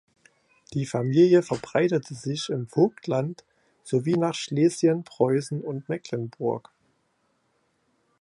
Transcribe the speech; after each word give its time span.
Die 0.73 0.87
Familie 0.87 1.43
verbreitete 1.43 2.15
sich 2.15 2.49
im 2.49 2.65
Vogtland 2.67 3.45
sowie 3.83 4.15
nach 4.15 4.33
Schlesien, 4.33 5.03
Preußen 5.03 5.61
und 5.61 5.89
Mecklenburg. 5.89 6.71